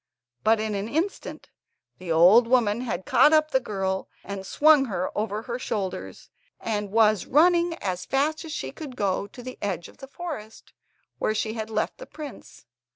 [0.43, 1.51] But in an instant
[1.99, 6.89] the old woman had caught up the girl and swung her over her shoulders, and
[6.89, 10.73] was running as fast as she could go to the edge of the forest,
[11.19, 12.65] where she had left the prince.